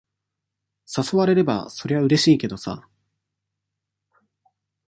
[0.87, 2.87] 誘われれば、そりゃうれしいけどさ。